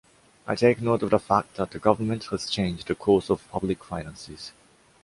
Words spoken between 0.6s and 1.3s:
note of the